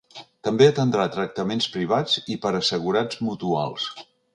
[0.47, 3.91] També atendrà tractaments privats i per assegurats mutuals.